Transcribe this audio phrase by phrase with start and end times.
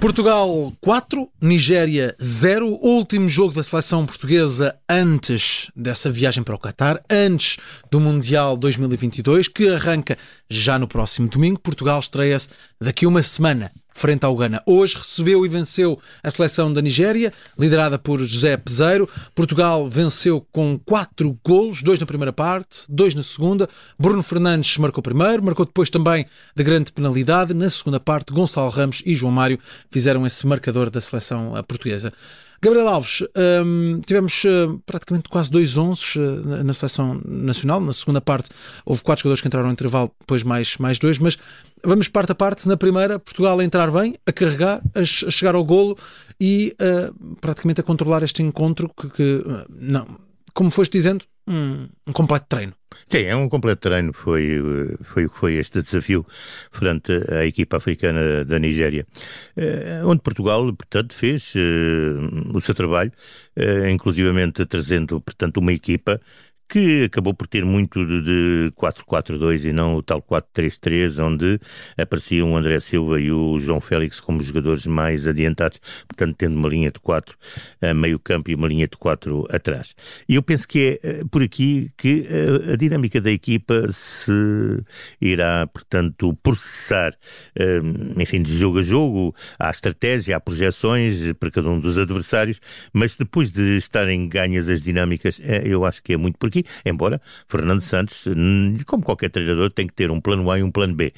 [0.00, 2.78] Portugal 4, Nigéria 0.
[2.82, 7.56] Último jogo da seleção portuguesa antes dessa viagem para o Qatar, antes
[7.90, 10.18] do Mundial 2022, que arranca
[10.50, 11.58] já no próximo domingo.
[11.58, 12.48] Portugal estreia-se
[12.80, 14.62] daqui a uma semana frente ao Ghana.
[14.66, 19.08] Hoje recebeu e venceu a seleção da Nigéria, liderada por José Peseiro.
[19.34, 23.66] Portugal venceu com quatro golos, dois na primeira parte, dois na segunda.
[23.98, 27.54] Bruno Fernandes marcou primeiro, marcou depois também de grande penalidade.
[27.54, 29.58] Na segunda parte, Gonçalo Ramos e João Mário
[29.90, 32.12] fizeram esse marcador da seleção portuguesa.
[32.66, 33.22] Gabriel Alves,
[33.64, 37.80] um, tivemos uh, praticamente quase dois onços uh, na seleção nacional.
[37.80, 38.50] Na segunda parte
[38.84, 41.38] houve quatro jogadores que entraram no intervalo, depois mais, mais dois, mas
[41.84, 42.66] vamos parte a parte.
[42.66, 45.96] Na primeira, Portugal a entrar bem, a carregar, a, a chegar ao golo
[46.40, 50.08] e uh, praticamente a controlar este encontro que, que não,
[50.56, 52.72] como foste dizendo, um, um, completo treino.
[53.06, 54.10] Sim, é um completo treino.
[54.14, 54.58] Foi,
[55.02, 56.26] foi o que foi este desafio
[56.72, 59.06] frente à equipa africana da Nigéria,
[59.54, 63.12] eh, onde Portugal, portanto, fez uh, o seu trabalho,
[63.92, 66.20] inclusivamente trazendo, portanto, uma equipa
[66.68, 71.60] que acabou por ter muito de 4-4-2 e não o tal 4-3-3, onde
[71.96, 76.68] apareciam o André Silva e o João Félix como jogadores mais adiantados, portanto, tendo uma
[76.68, 77.36] linha de 4
[77.80, 79.94] a meio campo e uma linha de 4 atrás.
[80.28, 83.88] E eu penso que é eh, por aqui que a, eh, a dinâmica da equipa
[83.92, 84.32] se
[85.20, 87.14] irá, portanto, processar,
[87.54, 87.80] eh,
[88.16, 92.60] enfim, de jogo a jogo, há estratégia, há projeções para cada um dos adversários,
[92.92, 97.20] mas depois de estarem ganhas as dinâmicas, eu acho que é muito por aqui embora
[97.48, 98.24] Fernando Santos,
[98.86, 101.12] como qualquer treinador, tem que ter um plano A e um plano B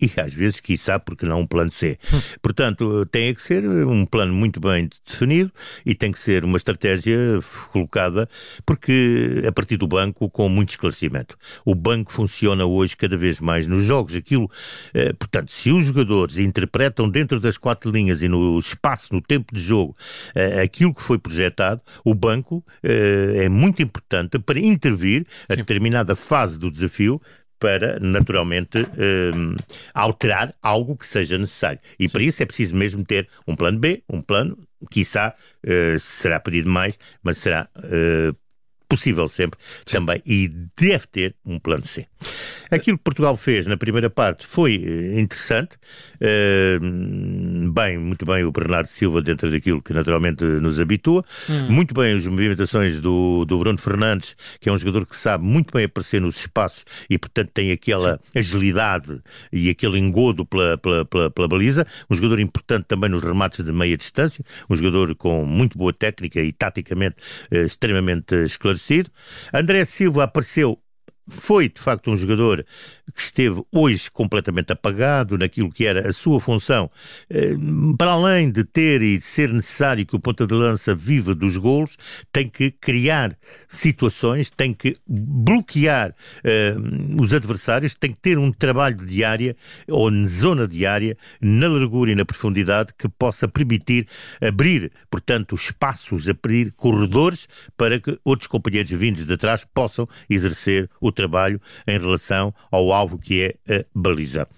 [0.00, 1.98] e às vezes, quiçá, porque não um plano C.
[2.12, 2.20] Hum.
[2.42, 5.52] Portanto, tem que ser um plano muito bem definido
[5.84, 7.18] e tem que ser uma estratégia
[7.72, 8.28] colocada,
[8.64, 11.36] porque a partir do banco, com muito esclarecimento.
[11.64, 14.14] O banco funciona hoje cada vez mais nos jogos.
[14.14, 14.50] Aquilo,
[14.94, 19.54] eh, portanto, se os jogadores interpretam dentro das quatro linhas e no espaço, no tempo
[19.54, 19.96] de jogo,
[20.34, 26.14] eh, aquilo que foi projetado, o banco eh, é muito importante para intervir a determinada
[26.14, 27.20] fase do desafio
[27.60, 29.54] para, naturalmente, um,
[29.94, 31.78] alterar algo que seja necessário.
[31.98, 32.12] E Sim.
[32.12, 34.58] para isso é preciso mesmo ter um plano B, um plano,
[34.90, 35.34] quiçá
[35.64, 38.34] uh, será pedido mais, mas será uh,
[38.88, 39.98] possível sempre Sim.
[39.98, 40.22] também.
[40.26, 42.06] E deve ter um plano C.
[42.70, 45.76] Aquilo que Portugal fez na primeira parte foi eh, interessante.
[46.16, 46.84] Uh,
[47.70, 51.24] bem, muito bem o Bernardo Silva dentro daquilo que naturalmente nos habitua.
[51.48, 51.70] Hum.
[51.70, 55.72] Muito bem as movimentações do, do Bruno Fernandes, que é um jogador que sabe muito
[55.72, 58.38] bem aparecer nos espaços e, portanto, tem aquela Sim.
[58.38, 59.20] agilidade
[59.52, 61.86] e aquele engodo pela, pela, pela, pela, baliza.
[62.10, 64.44] Um jogador importante também nos remates de meia distância.
[64.68, 67.16] Um jogador com muito boa técnica e taticamente
[67.52, 69.10] uh, extremamente esclarecido.
[69.52, 70.78] André Silva apareceu
[71.30, 72.64] foi de facto um jogador
[73.14, 76.90] que esteve hoje completamente apagado naquilo que era a sua função,
[77.28, 77.54] eh,
[77.98, 81.56] para além de ter e de ser necessário que o ponta de lança viva dos
[81.56, 81.96] golos,
[82.32, 83.36] tem que criar
[83.68, 89.56] situações, tem que bloquear uh, os adversários, tem que ter um trabalho de área
[89.88, 94.06] ou zona de área, na largura e na profundidade, que possa permitir
[94.40, 101.10] abrir, portanto, espaços, abrir corredores para que outros companheiros vindos de trás possam exercer o
[101.10, 101.19] trabalho
[101.86, 104.48] em relação ao alvo que é a baliza.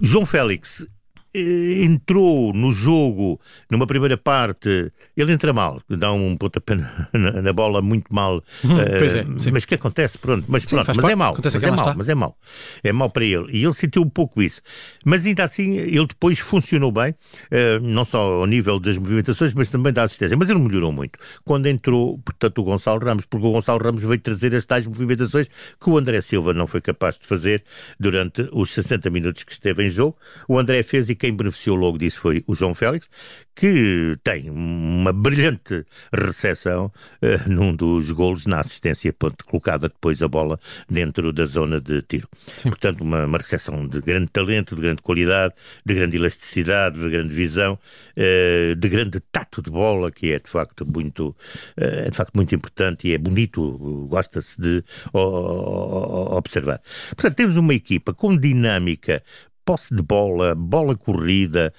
[0.00, 0.86] João Félix
[1.34, 3.40] entrou no jogo
[3.70, 6.76] numa primeira parte, ele entra mal, dá um pontapé
[7.12, 8.42] na, na bola muito mal.
[8.64, 9.50] Hum, uh, pois é, sim.
[9.50, 12.14] Mas que acontece, pronto, mas, sim, pronto, mas é mau, mas é mau, mas é
[12.14, 12.38] mau.
[12.82, 13.46] É para ele.
[13.50, 14.60] E ele sentiu um pouco isso.
[15.04, 19.68] Mas ainda assim, ele depois funcionou bem, uh, não só ao nível das movimentações, mas
[19.68, 20.36] também da assistência.
[20.36, 21.18] Mas ele melhorou muito.
[21.44, 25.48] Quando entrou, portanto, o Gonçalo Ramos, porque o Gonçalo Ramos veio trazer as tais movimentações
[25.48, 27.64] que o André Silva não foi capaz de fazer
[27.98, 30.16] durante os 60 minutos que esteve em jogo.
[30.48, 33.08] O André fez e quem beneficiou logo disso foi o João Félix,
[33.54, 36.92] que tem uma brilhante recepção
[37.22, 42.02] uh, num dos golos na assistência, ponto, colocada depois a bola dentro da zona de
[42.02, 42.28] tiro.
[42.58, 42.68] Sim.
[42.68, 47.32] Portanto, uma, uma recepção de grande talento, de grande qualidade, de grande elasticidade, de grande
[47.32, 47.78] visão,
[48.18, 51.34] uh, de grande tato de bola, que é de facto muito, uh,
[51.78, 54.84] é de facto muito importante e é bonito, gosta-se de
[55.14, 56.82] observar.
[57.16, 59.22] Portanto, temos uma equipa com dinâmica
[59.64, 61.72] posse de bola, bola corrida,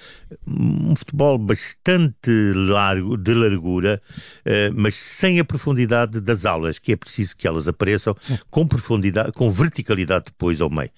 [0.48, 4.02] um futebol bastante largo, de largura,
[4.46, 8.38] uh, mas sem a profundidade das alas, que é preciso que elas apareçam Sim.
[8.50, 10.90] com profundidade, com verticalidade depois ao meio.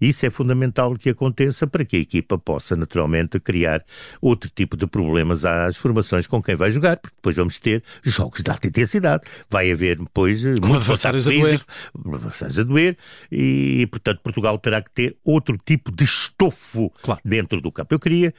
[0.00, 3.84] Isso é fundamental que aconteça para que a equipa possa naturalmente criar
[4.20, 8.42] outro tipo de problemas às formações com quem vai jogar, porque depois vamos ter jogos
[8.42, 11.64] de alta intensidade, vai haver depois com adversários a doer.
[12.06, 12.96] adversários a doer
[13.30, 16.04] e, portanto, Portugal terá que ter outro tipo de
[16.48, 17.20] estofo claro.
[17.24, 17.94] dentro do campo.
[17.94, 18.34] Eu queria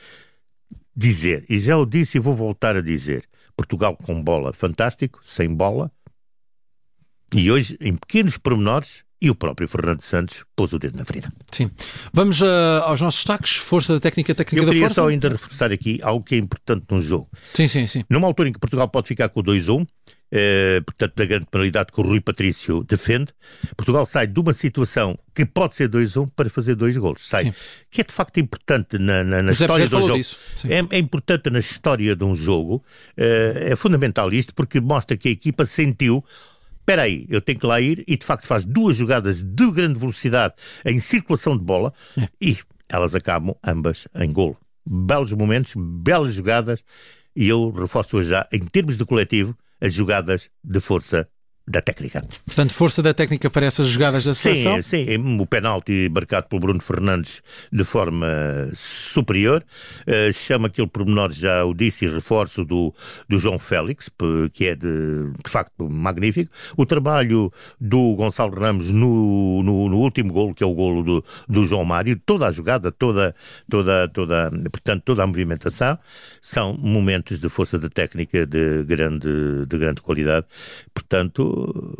[0.96, 3.25] dizer, e já o disse e vou voltar a dizer,
[3.56, 5.92] Portugal com bola, fantástico, sem bola,
[7.34, 11.31] e hoje, em pequenos pormenores, e o próprio Fernando Santos pôs o dedo na ferida.
[11.52, 11.72] Sim.
[12.13, 12.46] Vamos uh,
[12.84, 13.56] aos nossos destaques.
[13.56, 15.02] Força da técnica, técnica Eu da queria força.
[15.02, 17.30] só ainda reforçar aqui algo que é importante num jogo.
[17.54, 18.04] Sim, sim, sim.
[18.10, 19.88] Numa altura em que Portugal pode ficar com o 2-1,
[20.37, 23.31] eh, portanto, da grande penalidade que o Rui Patrício defende,
[23.77, 27.25] Portugal sai de uma situação que pode ser 2-1 para fazer dois golos.
[27.25, 27.45] Sai.
[27.45, 27.53] Sim.
[27.89, 30.23] Que é de facto importante na, na, na José história do falou jogo.
[30.65, 32.83] É, é importante na história de um jogo,
[33.15, 36.21] eh, é fundamental isto, porque mostra que a equipa sentiu.
[36.81, 39.97] Espera aí, eu tenho que lá ir e de facto faz duas jogadas de grande
[39.97, 42.27] velocidade em circulação de bola É.
[42.41, 42.57] e
[42.89, 44.57] elas acabam ambas em golo.
[44.85, 46.83] Belos momentos, belas jogadas
[47.33, 51.29] e eu reforço já, em termos de coletivo, as jogadas de força
[51.67, 52.23] da técnica.
[52.45, 54.81] Portanto, força da técnica para essas jogadas da seleção.
[54.81, 57.41] Sim, sim, o penalti marcado pelo Bruno Fernandes
[57.71, 58.27] de forma
[58.73, 59.63] superior.
[60.07, 62.94] Uh, chama aquele pormenor, já o disse e reforço, do,
[63.27, 64.09] do João Félix,
[64.53, 66.53] que é de, de facto magnífico.
[66.77, 67.51] O trabalho
[67.81, 71.83] do Gonçalo Ramos no, no, no último golo, que é o golo do, do João
[71.83, 73.35] Mário, toda a jogada, toda,
[73.69, 75.97] toda, toda, portanto, toda a movimentação,
[76.39, 80.45] são momentos de força de técnica de grande, de grande qualidade.
[80.94, 81.55] Portanto,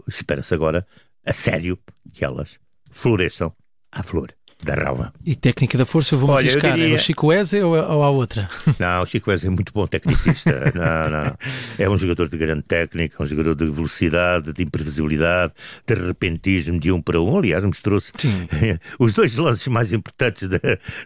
[0.08, 0.86] espera-se agora,
[1.26, 1.78] a sério,
[2.14, 2.60] que elas
[2.92, 3.54] floresçam
[3.92, 5.14] à flor da relva.
[5.26, 6.72] E técnica da força, eu vou-me arriscar.
[6.72, 8.50] É diria- o Chico Eze ou, ou a outra?
[8.80, 10.72] Não, o Chico Wes é muito bom tecnicista.
[10.74, 11.38] não, não.
[11.78, 15.54] É um jogador de grande técnica, um jogador de velocidade, de imprevisibilidade,
[15.86, 17.38] de repentismo de um para um.
[17.38, 18.12] Aliás, mostrou-se.
[18.98, 20.60] Os dois lances mais importantes da,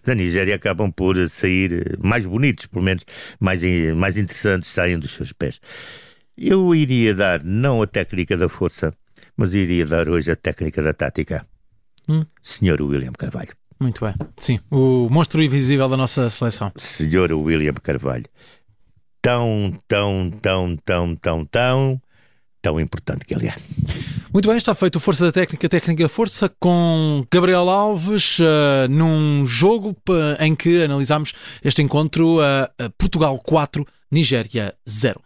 [0.04, 3.04] da Nigéria acabam por sair mais bonitos, pelo menos
[3.40, 3.62] mais,
[3.96, 5.60] mais interessantes, saem dos seus pés.
[6.42, 8.94] Eu iria dar não a técnica da força,
[9.36, 11.46] mas iria dar hoje a técnica da tática.
[12.08, 12.26] Hum.
[12.42, 13.50] Senhor William Carvalho.
[13.80, 14.14] Muito bem.
[14.38, 16.72] Sim, o monstro invisível da nossa seleção.
[16.78, 18.26] Senhor William Carvalho.
[19.22, 22.02] Tão, tão, tão, tão, tão, tão,
[22.62, 23.56] tão importante que ele é.
[24.34, 28.88] Muito bem, está feito o Força da Técnica, Técnica da Força, com Gabriel Alves, eh,
[28.88, 31.34] num jogo pa- em que analisámos
[31.64, 35.20] este encontro, eh, eh, Portugal 4, Nigéria 0.